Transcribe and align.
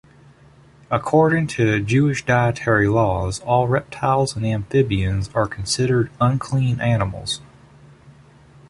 According 0.89 1.45
to 1.49 1.79
Jewish 1.79 2.25
dietary 2.25 2.87
laws 2.87 3.39
all 3.41 3.67
reptiles 3.67 4.35
and 4.35 4.43
amphibians 4.43 5.29
are 5.35 5.45
considered 5.47 6.09
unclean 6.19 6.79
animals. 6.81 7.39